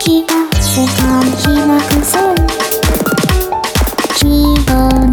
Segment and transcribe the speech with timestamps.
[0.00, 1.22] 気がした
[1.66, 2.34] なくぞ
[4.16, 4.26] 希
[4.72, 5.09] 望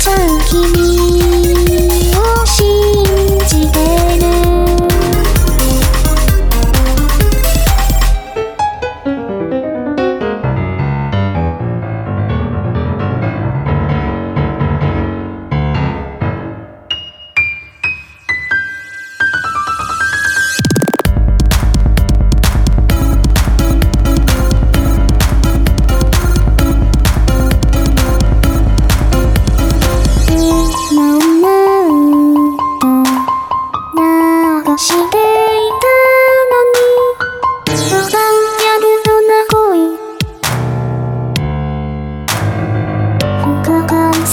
[0.00, 0.85] funky music.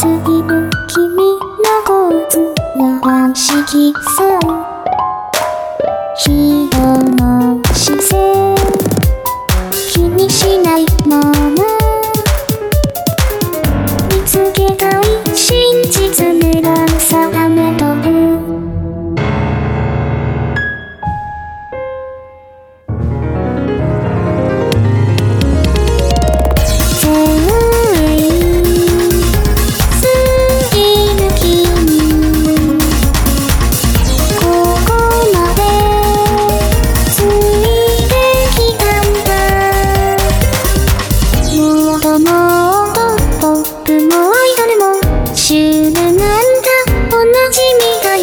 [0.03, 2.37] きみの君の構図
[2.75, 4.39] の暗式さん
[6.17, 7.32] 広の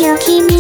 [0.03, 0.60] よ君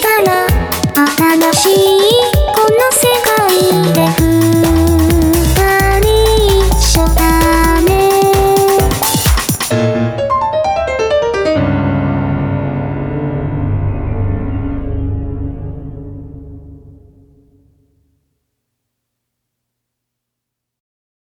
[0.00, 0.41] たら